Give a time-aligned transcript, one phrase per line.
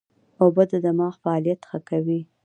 [0.41, 2.19] اوبه د دماغ فعالیت ښه کوي